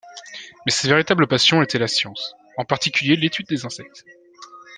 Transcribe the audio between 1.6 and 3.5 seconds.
était la science, en particulier l'étude